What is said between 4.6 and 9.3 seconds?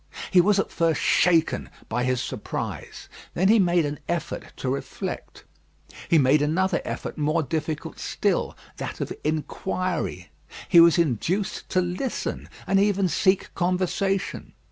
reflect. He made another effort more difficult still, that of